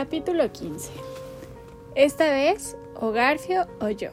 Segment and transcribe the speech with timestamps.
[0.00, 0.90] Capítulo 15
[1.94, 4.08] Esta vez, o Garfio o yo.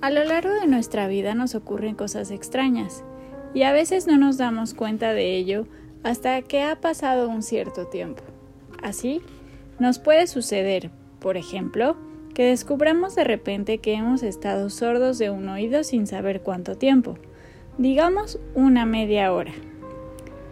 [0.00, 3.04] A lo largo de nuestra vida nos ocurren cosas extrañas,
[3.54, 5.68] y a veces no nos damos cuenta de ello
[6.02, 8.24] hasta que ha pasado un cierto tiempo.
[8.82, 9.22] Así,
[9.78, 10.90] nos puede suceder,
[11.20, 11.96] por ejemplo,
[12.34, 17.18] que descubramos de repente que hemos estado sordos de un oído sin saber cuánto tiempo,
[17.78, 19.52] digamos una media hora.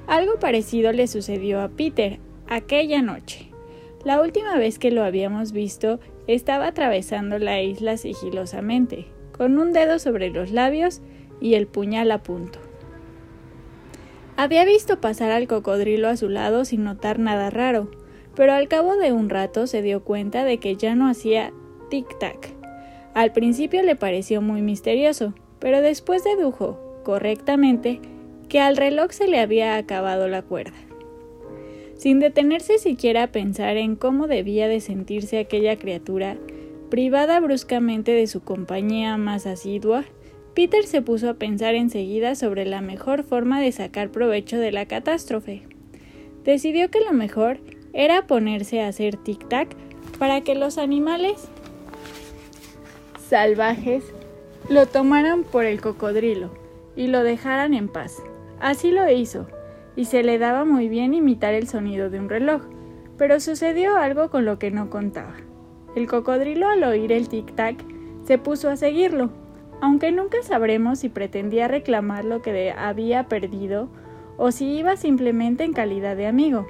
[0.06, 3.45] Algo parecido le sucedió a Peter aquella noche.
[4.07, 9.98] La última vez que lo habíamos visto estaba atravesando la isla sigilosamente, con un dedo
[9.98, 11.02] sobre los labios
[11.41, 12.61] y el puñal a punto.
[14.37, 17.91] Había visto pasar al cocodrilo a su lado sin notar nada raro,
[18.37, 21.52] pero al cabo de un rato se dio cuenta de que ya no hacía
[21.91, 22.55] tic-tac.
[23.12, 28.00] Al principio le pareció muy misterioso, pero después dedujo, correctamente,
[28.48, 30.85] que al reloj se le había acabado la cuerda.
[31.96, 36.36] Sin detenerse siquiera a pensar en cómo debía de sentirse aquella criatura,
[36.91, 40.05] privada bruscamente de su compañía más asidua,
[40.55, 44.86] Peter se puso a pensar enseguida sobre la mejor forma de sacar provecho de la
[44.86, 45.62] catástrofe.
[46.44, 47.58] Decidió que lo mejor
[47.92, 49.69] era ponerse a hacer tic-tac
[50.19, 51.48] para que los animales
[53.28, 54.05] salvajes
[54.69, 56.50] lo tomaran por el cocodrilo
[56.94, 58.22] y lo dejaran en paz.
[58.61, 59.47] Así lo hizo,
[59.97, 62.62] y se le daba muy bien imitar el sonido de un reloj,
[63.16, 65.34] pero sucedió algo con lo que no contaba.
[65.97, 67.77] El cocodrilo al oír el tic-tac
[68.24, 69.30] se puso a seguirlo,
[69.80, 73.89] aunque nunca sabremos si pretendía reclamar lo que había perdido
[74.36, 76.67] o si iba simplemente en calidad de amigo,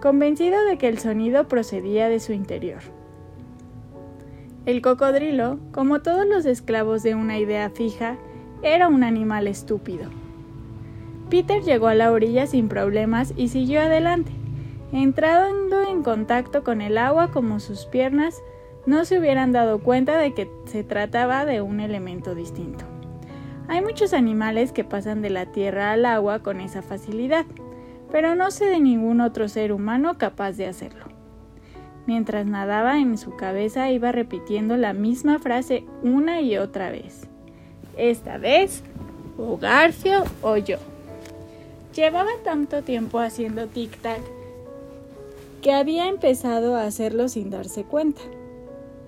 [0.00, 2.80] convencido de que el sonido procedía de su interior.
[4.66, 8.16] El cocodrilo, como todos los esclavos de una idea fija,
[8.62, 10.10] era un animal estúpido.
[11.28, 14.32] Peter llegó a la orilla sin problemas y siguió adelante,
[14.92, 18.42] entrando en contacto con el agua como sus piernas
[18.86, 22.86] no se hubieran dado cuenta de que se trataba de un elemento distinto.
[23.68, 27.44] Hay muchos animales que pasan de la tierra al agua con esa facilidad,
[28.10, 31.04] pero no sé de ningún otro ser humano capaz de hacerlo.
[32.06, 37.28] Mientras nadaba en su cabeza iba repitiendo la misma frase una y otra vez.
[37.98, 38.82] Esta vez,
[39.36, 40.78] o Garfio o yo.
[41.98, 44.20] Llevaba tanto tiempo haciendo tic-tac
[45.60, 48.20] que había empezado a hacerlo sin darse cuenta.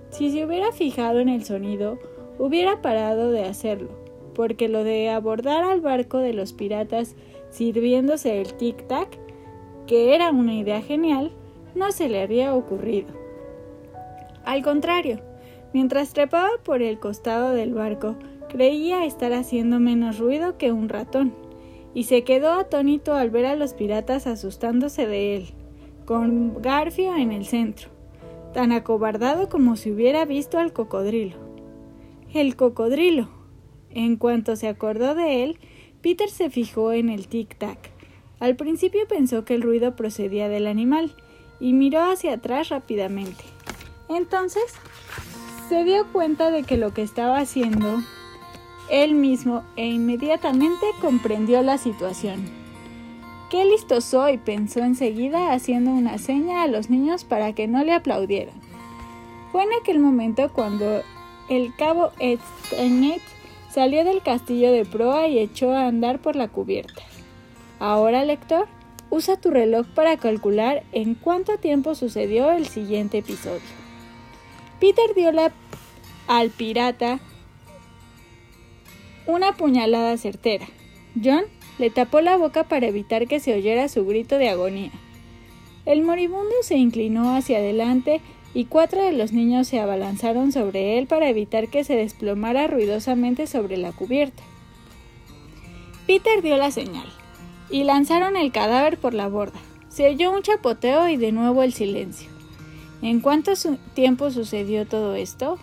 [0.08, 2.00] Si se hubiera fijado en el sonido,
[2.36, 3.90] hubiera parado de hacerlo,
[4.34, 7.14] porque lo de abordar al barco de los piratas
[7.50, 9.06] sirviéndose el tic-tac,
[9.86, 11.30] que era una idea genial,
[11.76, 13.10] no se le había ocurrido.
[14.44, 15.20] Al contrario,
[15.72, 18.16] mientras trepaba por el costado del barco,
[18.48, 21.39] creía estar haciendo menos ruido que un ratón
[21.94, 25.54] y se quedó atónito al ver a los piratas asustándose de él,
[26.04, 27.88] con Garfio en el centro,
[28.54, 31.36] tan acobardado como si hubiera visto al cocodrilo.
[32.32, 33.28] El cocodrilo.
[33.90, 35.58] En cuanto se acordó de él,
[36.00, 37.78] Peter se fijó en el tic-tac.
[38.38, 41.14] Al principio pensó que el ruido procedía del animal
[41.58, 43.44] y miró hacia atrás rápidamente.
[44.08, 44.62] Entonces
[45.68, 47.98] se dio cuenta de que lo que estaba haciendo
[48.90, 52.44] él mismo e inmediatamente comprendió la situación.
[53.50, 57.92] Qué listo soy, pensó enseguida haciendo una seña a los niños para que no le
[57.92, 58.54] aplaudieran.
[59.50, 61.02] Fue en aquel momento cuando
[61.48, 63.22] el cabo Edsteinech
[63.70, 67.02] salió del castillo de proa y echó a andar por la cubierta.
[67.80, 68.68] Ahora, lector,
[69.10, 73.60] usa tu reloj para calcular en cuánto tiempo sucedió el siguiente episodio.
[74.78, 75.52] Peter dio la
[76.28, 77.18] al pirata
[79.30, 80.66] una puñalada certera.
[81.22, 81.44] John
[81.78, 84.90] le tapó la boca para evitar que se oyera su grito de agonía.
[85.86, 88.20] El moribundo se inclinó hacia adelante
[88.52, 93.46] y cuatro de los niños se abalanzaron sobre él para evitar que se desplomara ruidosamente
[93.46, 94.42] sobre la cubierta.
[96.06, 97.06] Peter dio la señal
[97.70, 99.60] y lanzaron el cadáver por la borda.
[99.88, 102.28] Se oyó un chapoteo y de nuevo el silencio.
[103.02, 103.52] ¿En cuánto
[103.94, 105.58] tiempo sucedió todo esto?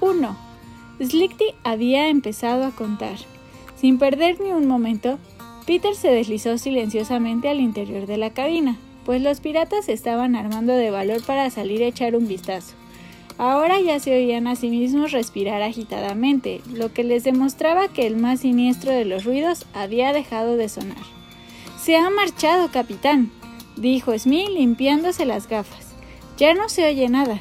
[0.00, 0.36] Uno,
[1.00, 3.16] Slickty había empezado a contar.
[3.76, 5.18] Sin perder ni un momento,
[5.66, 10.90] Peter se deslizó silenciosamente al interior de la cabina, pues los piratas estaban armando de
[10.90, 12.74] valor para salir a echar un vistazo.
[13.38, 18.16] Ahora ya se oían a sí mismos respirar agitadamente, lo que les demostraba que el
[18.16, 20.96] más siniestro de los ruidos había dejado de sonar.
[21.80, 23.30] Se ha marchado, capitán,
[23.76, 25.94] dijo Smith limpiándose las gafas.
[26.36, 27.40] Ya no se oye nada.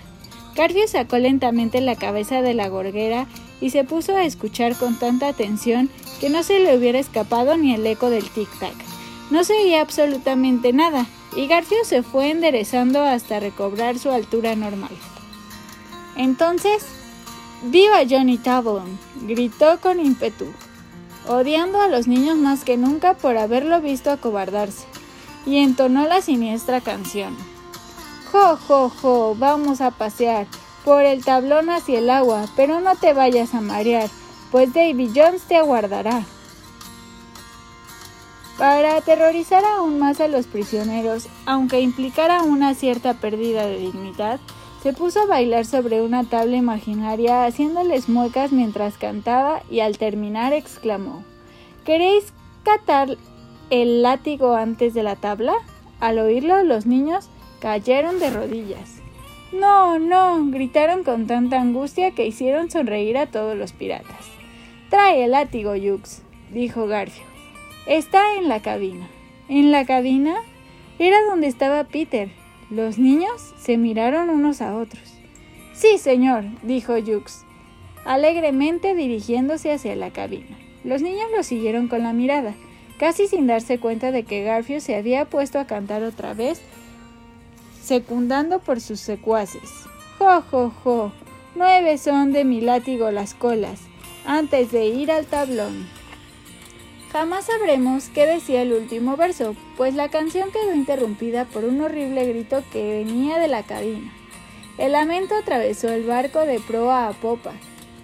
[0.56, 3.28] Carfio sacó lentamente la cabeza de la gorguera
[3.62, 5.90] y se puso a escuchar con tanta atención
[6.20, 8.76] que no se le hubiera escapado ni el eco del tic-tac.
[9.30, 11.06] No se oía absolutamente nada,
[11.36, 14.92] y Garfio se fue enderezando hasta recobrar su altura normal.
[16.16, 16.86] Entonces,
[17.64, 19.00] ¡Viva Johnny Tablon!
[19.24, 20.46] gritó con ímpetu,
[21.28, 24.86] odiando a los niños más que nunca por haberlo visto acobardarse,
[25.46, 27.36] y entonó la siniestra canción.
[28.32, 30.46] Jo, jo, jo, vamos a pasear
[30.88, 34.10] por el tablón hacia el agua, pero no te vayas a marear,
[34.54, 36.24] pues Davy Jones te aguardará.
[38.58, 44.40] Para aterrorizar aún más a los prisioneros, aunque implicara una cierta pérdida de dignidad,
[44.82, 50.54] se puso a bailar sobre una tabla imaginaria haciéndoles muecas mientras cantaba y al terminar
[50.54, 51.26] exclamó
[51.84, 52.32] ¿Queréis
[52.64, 53.18] catar
[53.70, 55.56] el látigo antes de la tabla?
[56.00, 57.28] Al oírlo los niños
[57.60, 58.97] cayeron de rodillas.
[59.52, 64.26] No, no, gritaron con tanta angustia que hicieron sonreír a todos los piratas.
[64.90, 66.22] Trae el látigo, Jux,
[66.52, 67.24] dijo Garfio.
[67.86, 69.08] Está en la cabina.
[69.48, 70.36] ¿En la cabina?
[71.00, 72.30] Era donde estaba Peter.
[72.70, 75.14] Los niños se miraron unos a otros.
[75.74, 77.46] Sí, señor, dijo Jux,
[78.04, 80.58] alegremente dirigiéndose hacia la cabina.
[80.84, 82.56] Los niños lo siguieron con la mirada,
[82.98, 86.62] casi sin darse cuenta de que Garfio se había puesto a cantar otra vez,
[87.88, 89.86] secundando por sus secuaces.
[90.20, 91.12] Jo, jo, jo,
[91.56, 93.80] nueve son de mi látigo las colas,
[94.26, 95.88] antes de ir al tablón.
[97.14, 102.28] Jamás sabremos qué decía el último verso, pues la canción quedó interrumpida por un horrible
[102.28, 104.12] grito que venía de la cabina.
[104.78, 107.54] El lamento atravesó el barco de proa a popa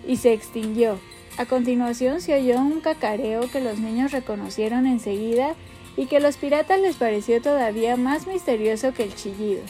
[0.08, 0.98] y se extinguió.
[1.38, 5.56] A continuación se oyó un cacareo que los niños reconocieron enseguida
[5.96, 9.62] y que a los piratas les pareció todavía más misterioso que el chillido.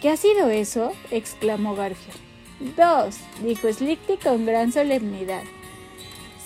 [0.00, 0.92] ¿Qué ha sido eso?
[1.10, 2.14] exclamó Garfio.
[2.76, 5.42] Dos, dijo Slickty con gran solemnidad.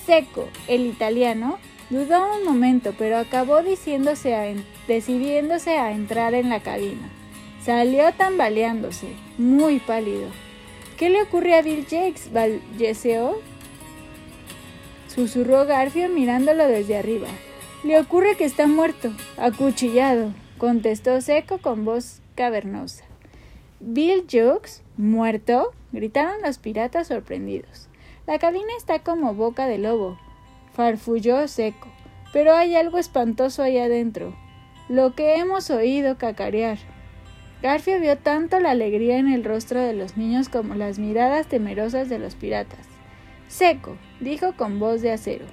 [0.07, 1.59] Seco, el italiano,
[1.91, 7.11] Dudó un momento, pero acabó diciéndose decidiéndose a entrar en la cabina.
[7.65, 9.09] Salió tambaleándose,
[9.39, 10.29] muy pálido.
[10.97, 12.33] ¿Qué le ocurre a Bill Jakes?
[12.33, 13.41] ¿Balleseó?
[15.13, 17.27] Susurró Garfio mirándolo desde arriba.
[17.83, 23.05] Le ocurre que está muerto, acuchillado, contestó Seco con voz cavernosa.
[23.81, 24.83] ¿Bill Jokes?
[24.97, 25.73] ¿Muerto?
[25.93, 27.89] gritaron los piratas sorprendidos.
[28.27, 30.19] La cabina está como boca de lobo
[30.73, 31.89] farfulló seco.
[32.33, 34.35] Pero hay algo espantoso ahí adentro.
[34.89, 36.79] Lo que hemos oído cacarear.
[37.63, 42.09] Garfio vio tanto la alegría en el rostro de los niños como las miradas temerosas
[42.09, 42.87] de los piratas.
[43.49, 45.45] Seco, dijo con voz de acero.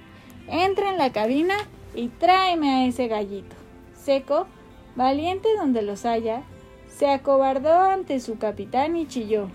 [0.48, 1.58] Entra en la cabina
[1.98, 3.56] y tráeme a ese gallito.
[3.94, 4.48] Seco,
[4.96, 6.44] valiente donde los haya,
[6.88, 9.50] se acobardó ante su capitán y chilló.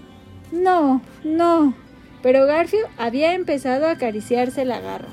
[0.50, 1.74] No, no.
[2.20, 5.08] Pero Garfio había empezado a acariciarse la garra.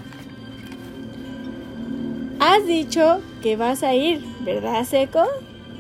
[2.40, 5.24] Has dicho que vas a ir, ¿verdad, Seco?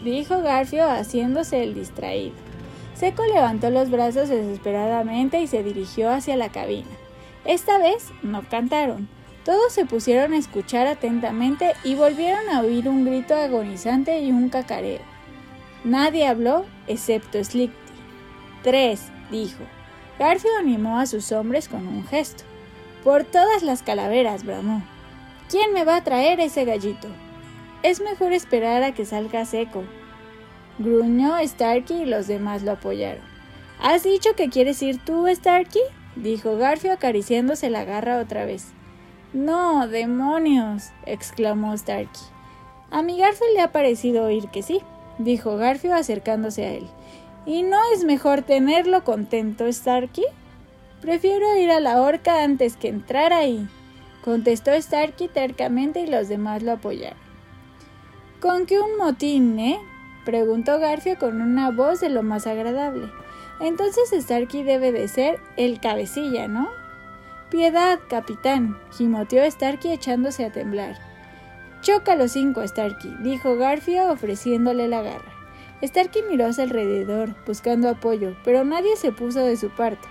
[0.03, 2.35] dijo Garfio haciéndose el distraído.
[2.93, 6.89] Seco levantó los brazos desesperadamente y se dirigió hacia la cabina.
[7.45, 9.07] Esta vez no cantaron.
[9.49, 14.49] Todos se pusieron a escuchar atentamente y volvieron a oír un grito agonizante y un
[14.49, 14.99] cacareo.
[15.83, 17.93] Nadie habló excepto Slickty.
[18.61, 19.63] Tres, dijo.
[20.19, 22.43] Garfio animó a sus hombres con un gesto.
[23.03, 24.83] Por todas las calaveras, bramó.
[25.49, 27.07] ¿Quién me va a traer ese gallito?
[27.81, 29.83] Es mejor esperar a que salga seco.
[30.77, 33.23] Gruñó Starkey y los demás lo apoyaron.
[33.81, 35.81] ¿Has dicho que quieres ir tú, Starkey?
[36.15, 38.73] dijo Garfio acariciándose la garra otra vez.
[39.33, 42.21] No, demonios, exclamó Starkey.
[42.91, 44.81] A mi Garfio le ha parecido oír que sí,
[45.17, 46.87] dijo Garfio acercándose a él.
[47.45, 50.25] ¿Y no es mejor tenerlo contento, Starkey?
[51.01, 53.67] Prefiero ir a la horca antes que entrar ahí
[54.23, 57.17] contestó Starkey tercamente y los demás lo apoyaron.
[58.39, 59.79] ¿Con qué un motín, eh?
[60.25, 63.09] preguntó Garfio con una voz de lo más agradable.
[63.59, 66.69] Entonces Starkey debe de ser el cabecilla, ¿no?
[67.49, 70.99] Piedad, capitán, gimoteó Starkey echándose a temblar.
[71.81, 75.33] Choca los cinco, Starkey, dijo Garfio ofreciéndole la garra.
[75.81, 80.07] Starkey miró hacia alrededor, buscando apoyo, pero nadie se puso de su parte.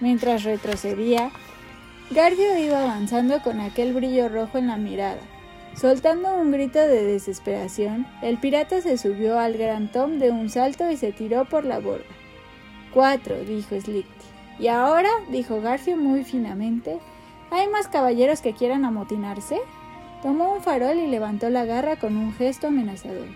[0.00, 1.30] Mientras retrocedía,
[2.10, 5.20] Garfio iba avanzando con aquel brillo rojo en la mirada.
[5.74, 10.90] Soltando un grito de desesperación, el pirata se subió al gran Tom de un salto
[10.90, 12.04] y se tiró por la borda.
[12.92, 14.21] Cuatro, dijo Slickty.
[14.62, 15.10] ¿Y ahora?
[15.28, 17.00] dijo Garfio muy finamente.
[17.50, 19.58] ¿Hay más caballeros que quieran amotinarse?
[20.22, 23.26] Tomó un farol y levantó la garra con un gesto amenazador.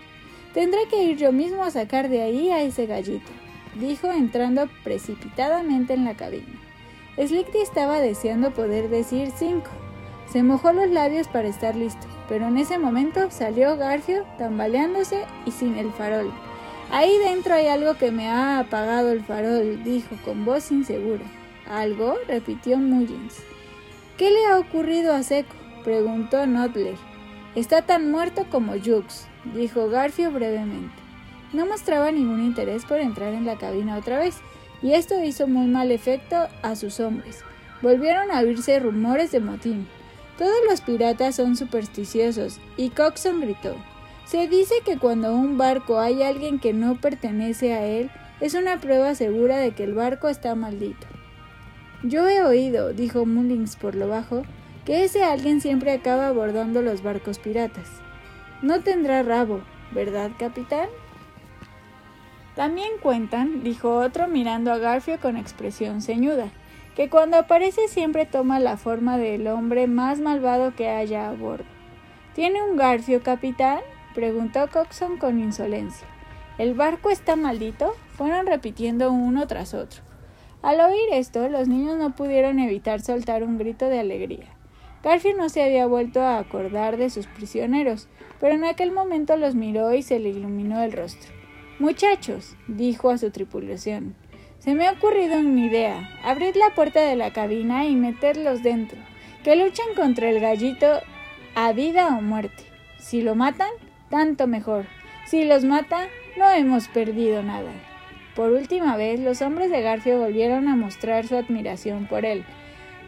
[0.53, 3.29] Tendré que ir yo mismo a sacar de ahí a ese gallito,
[3.77, 6.61] dijo entrando precipitadamente en la cabina.
[7.17, 9.71] Slickty estaba deseando poder decir cinco.
[10.31, 15.51] Se mojó los labios para estar listo, pero en ese momento salió Garfio tambaleándose y
[15.51, 16.31] sin el farol.
[16.89, 21.25] Ahí dentro hay algo que me ha apagado el farol, dijo con voz insegura.
[21.69, 22.15] ¿Algo?
[22.27, 23.35] repitió Mullins.
[24.17, 25.53] ¿Qué le ha ocurrido a Seco?
[25.83, 26.95] preguntó Notler.
[27.55, 30.95] Está tan muerto como Jux, dijo Garfio brevemente.
[31.53, 34.37] No mostraba ningún interés por entrar en la cabina otra vez,
[34.81, 37.43] y esto hizo muy mal efecto a sus hombres.
[37.81, 39.87] Volvieron a oírse rumores de motín.
[40.37, 43.75] Todos los piratas son supersticiosos, y Coxon gritó.
[44.27, 48.77] Se dice que cuando un barco hay alguien que no pertenece a él, es una
[48.77, 51.07] prueba segura de que el barco está maldito.
[52.03, 54.43] Yo he oído, dijo Mullins por lo bajo,
[54.83, 57.87] que ese alguien siempre acaba abordando los barcos piratas.
[58.61, 59.61] No tendrá rabo,
[59.93, 60.89] ¿verdad, capitán?
[62.53, 66.49] También cuentan, dijo otro mirando a Garfio con expresión ceñuda,
[66.97, 71.63] que cuando aparece siempre toma la forma del hombre más malvado que haya a bordo.
[72.35, 73.79] ¿Tiene un Garfio, capitán?
[74.17, 76.07] Preguntó Coxon con insolencia.
[76.57, 77.93] ¿El barco está maldito?
[78.15, 80.01] Fueron repitiendo uno tras otro.
[80.63, 84.47] Al oír esto, los niños no pudieron evitar soltar un grito de alegría.
[85.03, 88.07] Garfield no se había vuelto a acordar de sus prisioneros,
[88.39, 91.31] pero en aquel momento los miró y se le iluminó el rostro.
[91.77, 94.15] Muchachos, dijo a su tripulación,
[94.57, 96.09] se me ha ocurrido una idea.
[96.23, 98.97] Abrid la puerta de la cabina y meterlos dentro.
[99.43, 100.87] Que luchen contra el gallito
[101.53, 102.63] a vida o muerte.
[102.97, 103.69] Si lo matan,
[104.09, 104.85] tanto mejor.
[105.25, 107.71] Si los mata, no hemos perdido nada.
[108.35, 112.45] Por última vez, los hombres de Garfio volvieron a mostrar su admiración por él,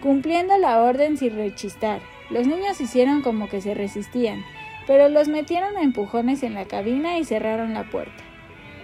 [0.01, 2.01] cumpliendo la orden sin rechistar.
[2.29, 4.43] Los niños hicieron como que se resistían,
[4.87, 8.23] pero los metieron a empujones en la cabina y cerraron la puerta.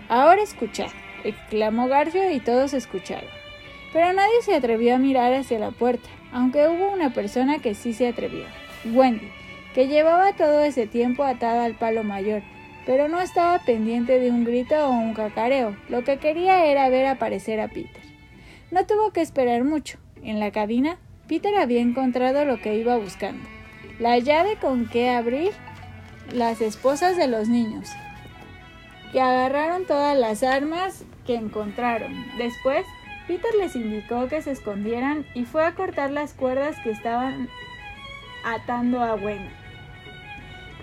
[0.08, 0.90] Ahora escuchad,
[1.24, 3.30] exclamó Garfio y todos escucharon.
[3.92, 7.94] Pero nadie se atrevió a mirar hacia la puerta, aunque hubo una persona que sí
[7.94, 8.46] se atrevió,
[8.94, 9.32] Wendy,
[9.76, 12.42] que llevaba todo ese tiempo atada al palo mayor,
[12.86, 17.08] pero no estaba pendiente de un grito o un cacareo, lo que quería era ver
[17.08, 18.02] aparecer a Peter.
[18.72, 19.98] No tuvo que esperar mucho.
[20.24, 23.46] En la cabina, Peter había encontrado lo que iba buscando,
[24.00, 25.52] la llave con que abrir
[26.34, 27.90] las esposas de los niños,
[29.12, 32.14] que agarraron todas las armas que encontraron.
[32.38, 32.86] Después,
[33.28, 37.50] Peter les indicó que se escondieran y fue a cortar las cuerdas que estaban
[38.46, 39.65] atando a Wendy.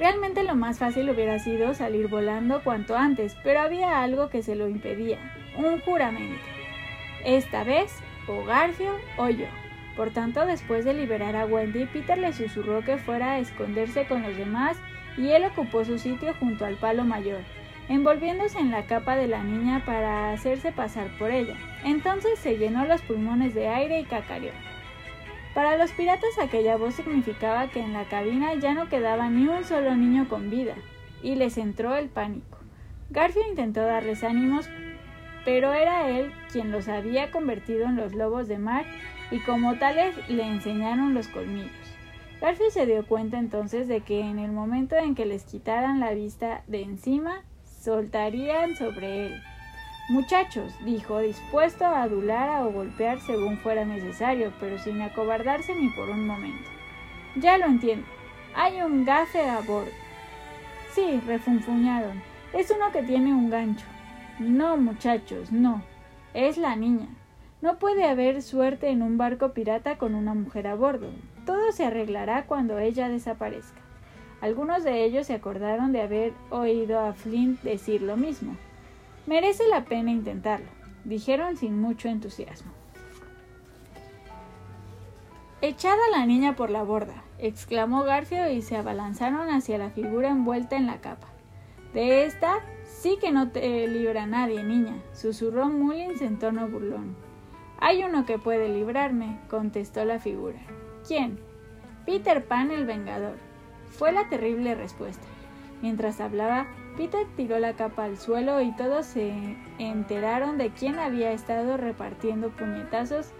[0.02, 4.56] Realmente lo más fácil hubiera sido salir volando cuanto antes, pero había algo que se
[4.56, 5.16] lo impedía,
[5.56, 6.40] un juramento.
[7.24, 9.46] Esta vez, o Garfio o yo.
[9.96, 14.24] Por tanto, después de liberar a Wendy, Peter le susurró que fuera a esconderse con
[14.24, 14.76] los demás
[15.16, 17.42] y él ocupó su sitio junto al palo mayor,
[17.88, 21.54] envolviéndose en la capa de la niña para hacerse pasar por ella.
[21.84, 24.50] Entonces se llenó los pulmones de aire y cacareó.
[25.54, 29.64] Para los piratas aquella voz significaba que en la cabina ya no quedaba ni un
[29.64, 30.74] solo niño con vida,
[31.22, 32.58] y les entró el pánico.
[33.10, 34.68] Garfield intentó darles ánimos,
[35.44, 38.86] pero era él quien los había convertido en los lobos de mar
[39.30, 41.70] y como tales le enseñaron los colmillos.
[42.40, 46.12] Garfield se dio cuenta entonces de que en el momento en que les quitaran la
[46.12, 49.42] vista de encima, soltarían sobre él.
[50.12, 56.10] Muchachos, dijo, dispuesto a adular o golpear según fuera necesario, pero sin acobardarse ni por
[56.10, 56.68] un momento.
[57.36, 58.04] Ya lo entiendo.
[58.54, 59.90] Hay un gafe a bordo.
[60.92, 62.20] Sí, refunfuñaron.
[62.52, 63.86] Es uno que tiene un gancho.
[64.38, 65.82] No, muchachos, no.
[66.34, 67.08] Es la niña.
[67.62, 71.08] No puede haber suerte en un barco pirata con una mujer a bordo.
[71.46, 73.80] Todo se arreglará cuando ella desaparezca.
[74.42, 78.58] Algunos de ellos se acordaron de haber oído a Flint decir lo mismo.
[79.26, 80.66] Merece la pena intentarlo,
[81.04, 82.72] dijeron sin mucho entusiasmo.
[85.60, 90.28] Echad a la niña por la borda, exclamó Garfio y se abalanzaron hacia la figura
[90.28, 91.28] envuelta en la capa.
[91.94, 97.14] De esta sí que no te libra nadie, niña, susurró Mullins en tono burlón.
[97.78, 100.58] Hay uno que puede librarme, contestó la figura.
[101.06, 101.38] ¿Quién?
[102.06, 103.36] Peter Pan el Vengador.
[103.90, 105.26] Fue la terrible respuesta.
[105.80, 109.32] Mientras hablaba, Peter tiró la capa al suelo y todos se
[109.78, 113.30] enteraron de quién había estado repartiendo puñetazos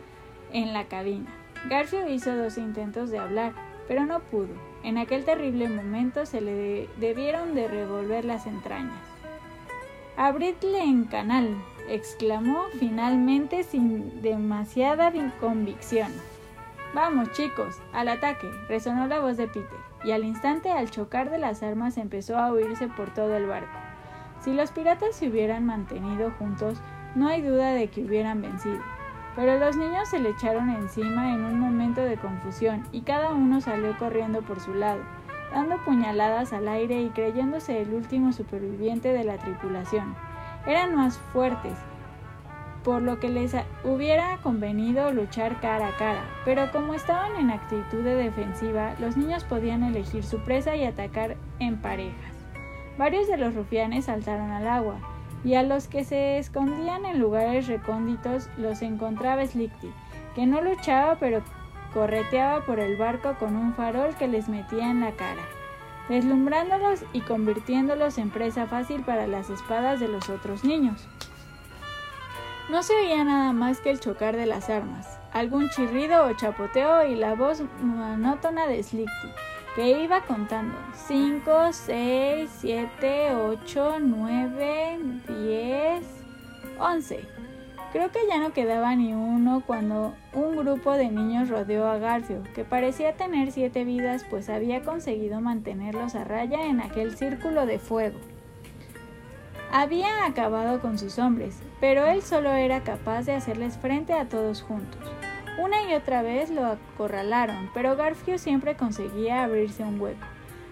[0.53, 1.31] en la cabina.
[1.69, 3.53] Garfield hizo dos intentos de hablar,
[3.87, 4.55] pero no pudo.
[4.83, 8.99] En aquel terrible momento se le debieron de revolver las entrañas.
[10.17, 11.55] Abridle en canal,
[11.89, 16.11] exclamó finalmente sin demasiada convicción.
[16.95, 21.39] Vamos, chicos, al ataque, resonó la voz de Peter y al instante al chocar de
[21.39, 23.79] las armas empezó a oírse por todo el barco.
[24.41, 26.81] Si los piratas se hubieran mantenido juntos,
[27.15, 28.81] no hay duda de que hubieran vencido.
[29.37, 33.61] Pero los niños se le echaron encima en un momento de confusión y cada uno
[33.61, 35.01] salió corriendo por su lado,
[35.53, 40.15] dando puñaladas al aire y creyéndose el último superviviente de la tripulación.
[40.67, 41.75] eran más fuertes,
[42.85, 48.03] por lo que les hubiera convenido luchar cara a cara, pero como estaban en actitud
[48.03, 52.35] de defensiva, los niños podían elegir su presa y atacar en parejas.
[52.99, 54.97] Varios de los rufianes saltaron al agua,
[55.45, 59.91] y a los que se escondían en lugares recónditos los encontraba Slickty,
[60.35, 61.43] que no luchaba pero
[61.93, 65.43] correteaba por el barco con un farol que les metía en la cara,
[66.09, 71.07] deslumbrándolos y convirtiéndolos en presa fácil para las espadas de los otros niños.
[72.73, 77.07] No se oía nada más que el chocar de las armas, algún chirrido o chapoteo
[77.07, 79.29] y la voz monótona de Slickty,
[79.77, 80.75] que iba contando
[81.07, 84.99] 5, 6, 7, 8, 9,
[85.29, 86.05] 10,
[86.79, 87.29] 11.
[87.93, 92.43] Creo que ya no quedaba ni uno cuando un grupo de niños rodeó a Garfio,
[92.55, 97.79] que parecía tener siete vidas pues había conseguido mantenerlos a raya en aquel círculo de
[97.79, 98.19] fuego.
[99.75, 104.61] Había acabado con sus hombres, pero él solo era capaz de hacerles frente a todos
[104.61, 105.01] juntos.
[105.59, 110.27] Una y otra vez lo acorralaron, pero Garfio siempre conseguía abrirse un hueco.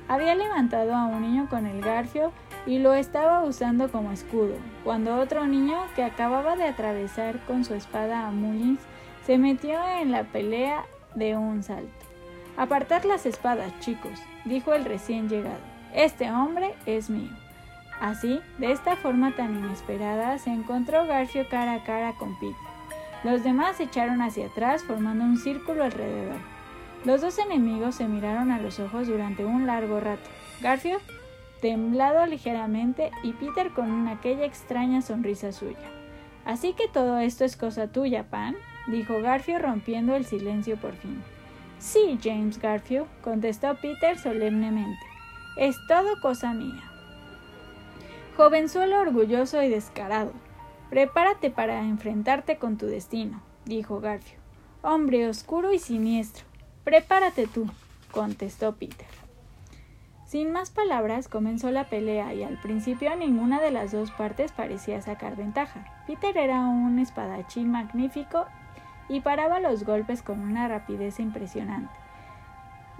[0.06, 2.32] Había levantado a un niño con el garfio
[2.66, 4.54] y lo estaba usando como escudo,
[4.84, 8.80] cuando otro niño, que acababa de atravesar con su espada a Mullins,
[9.24, 11.88] se metió en la pelea de un salto.
[12.58, 15.60] Apartar las espadas, chicos, dijo el recién llegado.
[15.94, 17.30] Este hombre es mío.
[18.00, 22.56] Así, de esta forma tan inesperada, se encontró Garfio cara a cara con Pete.
[23.22, 26.38] Los demás se echaron hacia atrás formando un círculo alrededor.
[27.04, 30.28] Los dos enemigos se miraron a los ojos durante un largo rato.
[30.62, 30.98] Garfio,
[31.60, 35.76] temblado ligeramente, y Peter con aquella extraña sonrisa suya.
[36.46, 41.22] Así que todo esto es cosa tuya, Pan, dijo Garfio rompiendo el silencio por fin.
[41.78, 45.04] Sí, James Garfio, contestó Peter solemnemente.
[45.56, 46.89] Es todo cosa mía.
[48.40, 50.32] Jovenzuelo orgulloso y descarado.
[50.88, 54.38] Prepárate para enfrentarte con tu destino, dijo Garfio.
[54.80, 56.46] Hombre oscuro y siniestro.
[56.82, 57.66] Prepárate tú,
[58.10, 59.06] contestó Peter.
[60.26, 65.02] Sin más palabras comenzó la pelea y al principio ninguna de las dos partes parecía
[65.02, 65.84] sacar ventaja.
[66.06, 68.46] Peter era un espadachín magnífico
[69.10, 71.99] y paraba los golpes con una rapidez impresionante.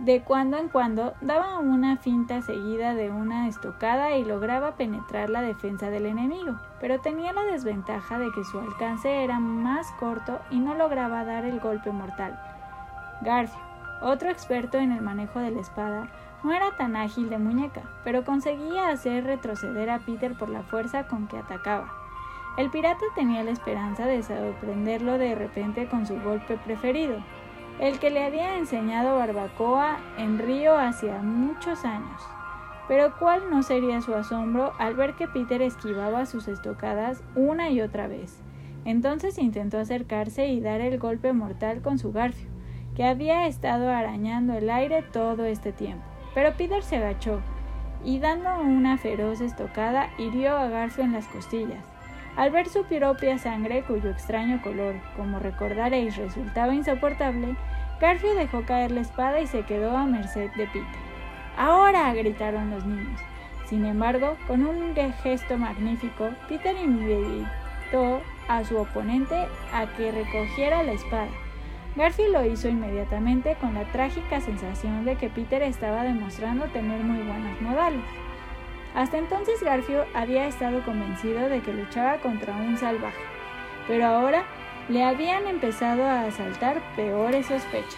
[0.00, 5.42] De cuando en cuando daba una finta seguida de una estocada y lograba penetrar la
[5.42, 10.58] defensa del enemigo, pero tenía la desventaja de que su alcance era más corto y
[10.58, 12.40] no lograba dar el golpe mortal.
[13.20, 13.60] Garfio,
[14.00, 16.08] otro experto en el manejo de la espada,
[16.42, 21.08] no era tan ágil de muñeca, pero conseguía hacer retroceder a Peter por la fuerza
[21.08, 21.92] con que atacaba.
[22.56, 27.18] El pirata tenía la esperanza de sorprenderlo de repente con su golpe preferido,
[27.81, 32.21] el que le había enseñado barbacoa en Río hacía muchos años.
[32.88, 37.81] Pero cuál no sería su asombro al ver que Peter esquivaba sus estocadas una y
[37.81, 38.43] otra vez.
[38.85, 42.49] Entonces intentó acercarse y dar el golpe mortal con su garfio,
[42.95, 46.05] que había estado arañando el aire todo este tiempo.
[46.35, 47.40] Pero Peter se agachó
[48.05, 51.89] y dando una feroz estocada hirió a Garfio en las costillas.
[52.40, 57.55] Al ver su propia sangre, cuyo extraño color, como recordaréis, resultaba insoportable,
[58.00, 60.83] Garfio dejó caer la espada y se quedó a merced de Peter.
[61.59, 62.14] ¡Ahora!
[62.14, 63.20] gritaron los niños.
[63.66, 70.92] Sin embargo, con un gesto magnífico, Peter invitó a su oponente a que recogiera la
[70.92, 71.29] espada.
[71.94, 77.22] Garfio lo hizo inmediatamente con la trágica sensación de que Peter estaba demostrando tener muy
[77.22, 78.00] buenos modales.
[78.94, 83.22] Hasta entonces Garfio había estado convencido de que luchaba contra un salvaje,
[83.87, 84.44] pero ahora
[84.88, 87.94] le habían empezado a asaltar peores sospechas.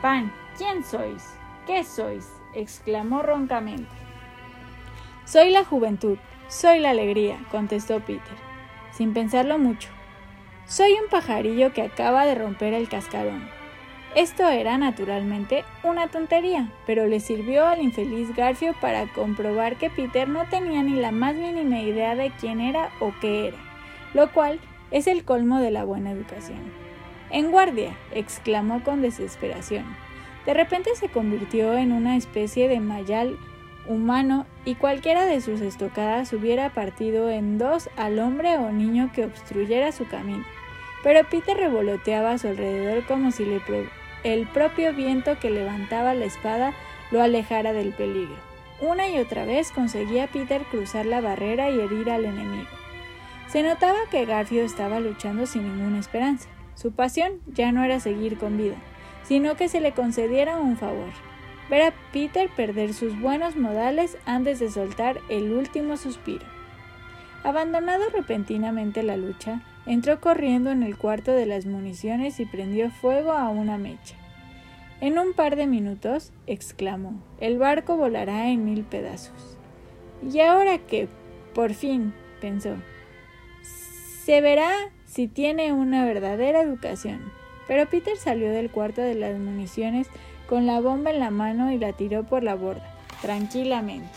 [0.00, 1.38] Pan, ¿quién sois?
[1.66, 2.32] ¿Qué sois?
[2.54, 3.90] exclamó roncamente.
[5.26, 6.16] Soy la juventud,
[6.48, 8.38] soy la alegría, contestó Peter,
[8.90, 9.90] sin pensarlo mucho.
[10.64, 13.57] Soy un pajarillo que acaba de romper el cascarón.
[14.14, 20.28] Esto era, naturalmente, una tontería, pero le sirvió al infeliz Garfio para comprobar que Peter
[20.28, 23.58] no tenía ni la más mínima idea de quién era o qué era,
[24.14, 26.72] lo cual es el colmo de la buena educación.
[27.30, 29.84] En guardia, exclamó con desesperación.
[30.46, 33.38] De repente se convirtió en una especie de mayal
[33.86, 39.26] humano y cualquiera de sus estocadas hubiera partido en dos al hombre o niño que
[39.26, 40.44] obstruyera su camino.
[41.02, 43.44] Pero Peter revoloteaba a su alrededor como si
[44.24, 46.74] el propio viento que levantaba la espada
[47.10, 48.36] lo alejara del peligro.
[48.80, 52.68] Una y otra vez conseguía Peter cruzar la barrera y herir al enemigo.
[53.48, 56.48] Se notaba que Garfio estaba luchando sin ninguna esperanza.
[56.74, 58.76] Su pasión ya no era seguir con vida,
[59.24, 61.10] sino que se le concediera un favor,
[61.68, 66.44] ver a Peter perder sus buenos modales antes de soltar el último suspiro.
[67.42, 73.32] Abandonado repentinamente la lucha, entró corriendo en el cuarto de las municiones y prendió fuego
[73.32, 74.14] a una mecha.
[75.00, 79.56] En un par de minutos, exclamó, el barco volará en mil pedazos.
[80.30, 81.08] ¿Y ahora qué?
[81.54, 82.74] Por fin, pensó.
[84.24, 84.70] Se verá
[85.06, 87.32] si tiene una verdadera educación.
[87.66, 90.08] Pero Peter salió del cuarto de las municiones
[90.48, 94.08] con la bomba en la mano y la tiró por la borda, tranquilamente.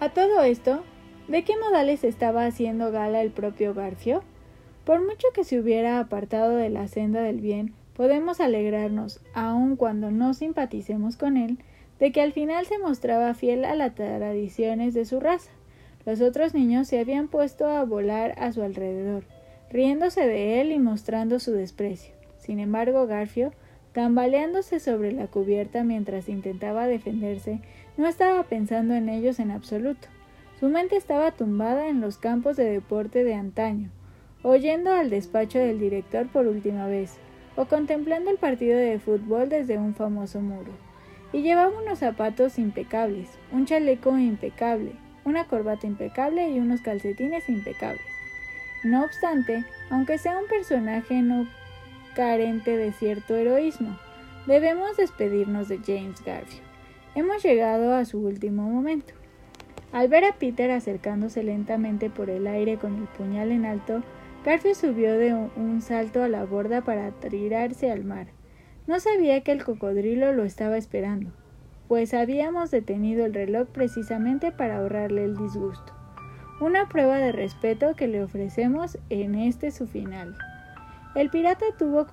[0.00, 0.84] A todo esto,
[1.28, 4.22] ¿de qué modales estaba haciendo gala el propio Garfio?
[4.84, 10.10] Por mucho que se hubiera apartado de la senda del bien, podemos alegrarnos, aun cuando
[10.10, 11.58] no simpaticemos con él,
[12.00, 15.50] de que al final se mostraba fiel a las tradiciones de su raza.
[16.06, 19.24] Los otros niños se habían puesto a volar a su alrededor,
[19.70, 22.14] riéndose de él y mostrando su desprecio.
[22.38, 23.52] Sin embargo, Garfio,
[23.92, 27.60] tambaleándose sobre la cubierta mientras intentaba defenderse,
[27.98, 30.08] no estaba pensando en ellos en absoluto.
[30.58, 33.90] Su mente estaba tumbada en los campos de deporte de antaño,
[34.42, 37.16] oyendo al despacho del director por última vez,
[37.54, 40.72] o contemplando el partido de fútbol desde un famoso muro.
[41.32, 44.92] Y llevaba unos zapatos impecables, un chaleco impecable,
[45.24, 48.02] una corbata impecable y unos calcetines impecables.
[48.82, 51.46] No obstante, aunque sea un personaje no
[52.16, 53.96] carente de cierto heroísmo,
[54.48, 56.62] debemos despedirnos de James Garfield.
[57.14, 59.17] Hemos llegado a su último momento.
[59.92, 64.02] Al ver a Peter acercándose lentamente por el aire con el puñal en alto,
[64.44, 68.28] Garfield subió de un salto a la borda para tirarse al mar.
[68.86, 71.30] No sabía que el cocodrilo lo estaba esperando,
[71.88, 75.94] pues habíamos detenido el reloj precisamente para ahorrarle el disgusto.
[76.60, 80.36] Una prueba de respeto que le ofrecemos en este su final.
[81.14, 82.06] El pirata tuvo,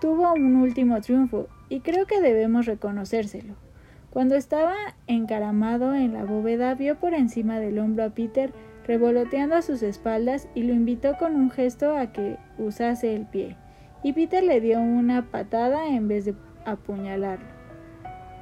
[0.00, 3.65] tuvo un último triunfo y creo que debemos reconocérselo.
[4.10, 4.74] Cuando estaba
[5.06, 8.52] encaramado en la bóveda, vio por encima del hombro a Peter
[8.86, 13.56] revoloteando a sus espaldas y lo invitó con un gesto a que usase el pie.
[14.02, 17.56] Y Peter le dio una patada en vez de apuñalarlo.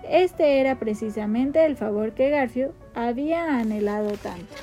[0.09, 4.55] Este era precisamente el favor que Garfio había anhelado tanto.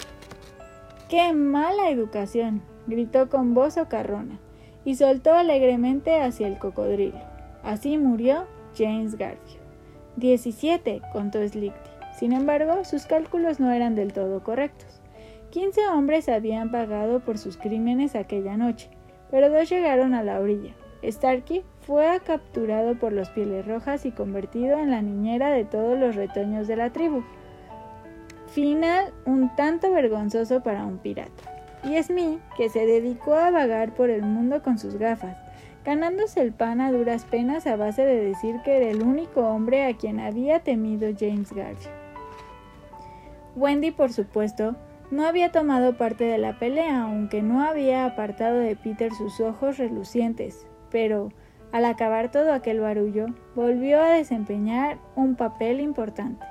[1.09, 2.61] ¡Qué mala educación!
[2.87, 4.39] gritó con voz ocarrona
[4.85, 7.19] y soltó alegremente hacia el cocodrilo.
[7.63, 8.45] Así murió
[8.77, 9.60] James Garfield.
[10.17, 11.89] 17, contó Slickty.
[12.17, 15.01] Sin embargo, sus cálculos no eran del todo correctos.
[15.49, 18.89] Quince hombres habían pagado por sus crímenes aquella noche,
[19.29, 20.73] pero dos llegaron a la orilla.
[21.03, 26.15] Starkey fue capturado por los pieles rojas y convertido en la niñera de todos los
[26.15, 27.23] retoños de la tribu.
[28.47, 31.31] Final un tanto vergonzoso para un pirata.
[31.83, 35.37] Y Smee, que se dedicó a vagar por el mundo con sus gafas,
[35.83, 39.85] ganándose el pan a duras penas a base de decir que era el único hombre
[39.85, 41.95] a quien había temido James Garfield.
[43.55, 44.75] Wendy, por supuesto,
[45.09, 49.77] no había tomado parte de la pelea, aunque no había apartado de Peter sus ojos
[49.77, 51.33] relucientes, pero,
[51.73, 56.45] al acabar todo aquel barullo, volvió a desempeñar un papel importante.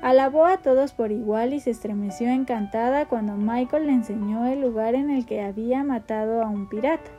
[0.00, 4.94] Alabó a todos por igual y se estremeció encantada cuando Michael le enseñó el lugar
[4.94, 7.10] en el que había matado a un pirata.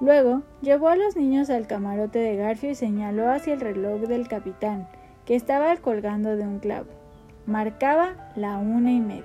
[0.00, 4.28] Luego llevó a los niños al camarote de Garfio y señaló hacia el reloj del
[4.28, 4.86] capitán,
[5.24, 6.88] que estaba colgando de un clavo.
[7.46, 9.24] Marcaba la una y media.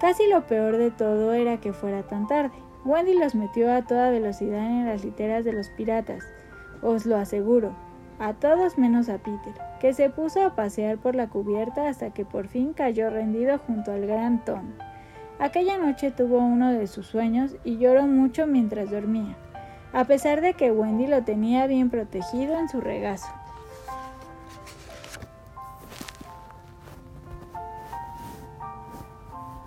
[0.00, 2.54] Casi lo peor de todo era que fuera tan tarde.
[2.86, 6.24] Wendy los metió a toda velocidad en las literas de los piratas,
[6.82, 7.74] os lo aseguro,
[8.18, 12.24] a todos menos a Peter, que se puso a pasear por la cubierta hasta que
[12.24, 14.72] por fin cayó rendido junto al gran Tom.
[15.38, 19.36] Aquella noche tuvo uno de sus sueños y lloró mucho mientras dormía
[19.92, 23.28] a pesar de que Wendy lo tenía bien protegido en su regazo.